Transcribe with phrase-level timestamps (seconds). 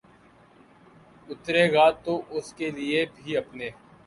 [1.29, 3.69] اترے گا تو اس کے لیے بھی اپنے